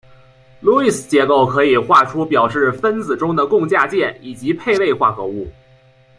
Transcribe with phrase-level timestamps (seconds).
[0.61, 5.47] 路易斯结构可以画出表示分子中的共价键以及配位化合物。